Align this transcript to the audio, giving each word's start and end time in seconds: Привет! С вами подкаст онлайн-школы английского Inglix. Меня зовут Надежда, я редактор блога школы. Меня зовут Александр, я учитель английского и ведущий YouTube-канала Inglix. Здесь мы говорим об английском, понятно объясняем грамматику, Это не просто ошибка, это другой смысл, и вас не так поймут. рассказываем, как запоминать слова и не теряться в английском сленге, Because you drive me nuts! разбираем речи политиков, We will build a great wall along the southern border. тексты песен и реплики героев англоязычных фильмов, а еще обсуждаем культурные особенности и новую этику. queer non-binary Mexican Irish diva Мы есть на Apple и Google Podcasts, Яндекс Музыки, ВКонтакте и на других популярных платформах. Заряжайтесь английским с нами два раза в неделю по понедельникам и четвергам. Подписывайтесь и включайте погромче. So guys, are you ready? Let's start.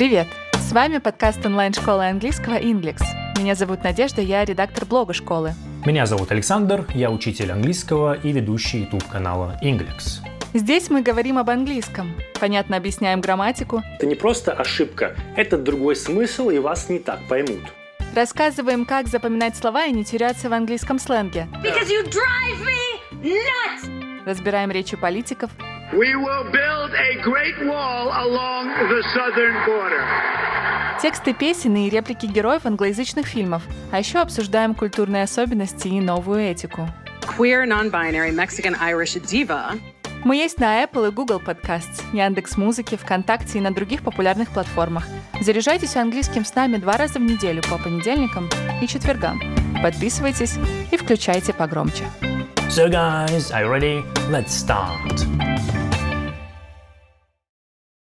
Привет! 0.00 0.28
С 0.54 0.72
вами 0.72 0.96
подкаст 0.96 1.44
онлайн-школы 1.44 2.06
английского 2.08 2.54
Inglix. 2.54 3.02
Меня 3.36 3.54
зовут 3.54 3.84
Надежда, 3.84 4.22
я 4.22 4.46
редактор 4.46 4.86
блога 4.86 5.12
школы. 5.12 5.52
Меня 5.84 6.06
зовут 6.06 6.32
Александр, 6.32 6.86
я 6.94 7.10
учитель 7.10 7.52
английского 7.52 8.14
и 8.14 8.32
ведущий 8.32 8.78
YouTube-канала 8.84 9.58
Inglix. 9.62 10.22
Здесь 10.54 10.88
мы 10.88 11.02
говорим 11.02 11.36
об 11.36 11.50
английском, 11.50 12.14
понятно 12.40 12.78
объясняем 12.78 13.20
грамматику, 13.20 13.82
Это 13.96 14.06
не 14.06 14.14
просто 14.14 14.54
ошибка, 14.54 15.14
это 15.36 15.58
другой 15.58 15.96
смысл, 15.96 16.48
и 16.48 16.58
вас 16.58 16.88
не 16.88 16.98
так 16.98 17.20
поймут. 17.28 17.60
рассказываем, 18.16 18.86
как 18.86 19.06
запоминать 19.06 19.54
слова 19.54 19.84
и 19.84 19.92
не 19.92 20.06
теряться 20.06 20.48
в 20.48 20.54
английском 20.54 20.98
сленге, 20.98 21.46
Because 21.62 21.90
you 21.90 22.06
drive 22.06 22.58
me 22.64 23.34
nuts! 23.34 24.24
разбираем 24.24 24.70
речи 24.70 24.96
политиков, 24.96 25.50
We 25.92 26.14
will 26.14 26.50
build 26.50 26.92
a 27.20 27.22
great 27.22 27.58
wall 27.66 28.08
along 28.12 28.68
the 28.88 29.02
southern 29.14 29.54
border. 29.66 30.04
тексты 31.02 31.32
песен 31.32 31.76
и 31.76 31.88
реплики 31.90 32.26
героев 32.26 32.66
англоязычных 32.66 33.26
фильмов, 33.26 33.62
а 33.90 33.98
еще 33.98 34.18
обсуждаем 34.18 34.74
культурные 34.74 35.24
особенности 35.24 35.88
и 35.88 36.00
новую 36.00 36.40
этику. 36.40 36.88
queer 37.38 37.66
non-binary 37.66 38.32
Mexican 38.32 38.76
Irish 38.80 39.20
diva 39.20 39.78
Мы 40.24 40.36
есть 40.36 40.58
на 40.58 40.82
Apple 40.82 41.08
и 41.08 41.10
Google 41.10 41.40
Podcasts, 41.40 42.02
Яндекс 42.12 42.56
Музыки, 42.56 42.96
ВКонтакте 42.96 43.58
и 43.58 43.60
на 43.60 43.72
других 43.72 44.02
популярных 44.02 44.50
платформах. 44.50 45.06
Заряжайтесь 45.40 45.96
английским 45.96 46.44
с 46.44 46.54
нами 46.54 46.76
два 46.76 46.96
раза 46.98 47.18
в 47.18 47.22
неделю 47.22 47.62
по 47.62 47.78
понедельникам 47.78 48.48
и 48.82 48.86
четвергам. 48.86 49.40
Подписывайтесь 49.82 50.56
и 50.90 50.96
включайте 50.96 51.52
погромче. 51.54 52.04
So 52.68 52.88
guys, 52.88 53.50
are 53.50 53.64
you 53.64 53.70
ready? 53.70 54.04
Let's 54.30 54.52
start. 54.52 55.89